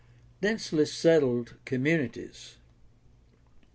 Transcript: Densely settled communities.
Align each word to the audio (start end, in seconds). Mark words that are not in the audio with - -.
Densely 0.41 0.87
settled 0.87 1.57
communities. 1.63 2.57